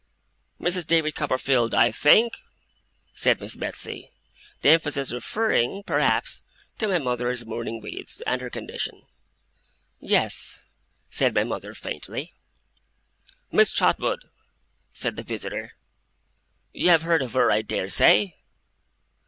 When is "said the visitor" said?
14.91-15.73